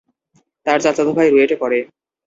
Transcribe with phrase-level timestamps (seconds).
[0.65, 1.79] তার চাচাতো ভাই রুয়েটে পড়ে।